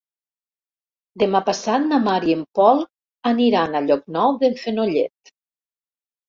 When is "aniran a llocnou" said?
3.33-4.35